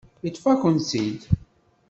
Yeṭṭef-akent-tt-id. 0.25 1.21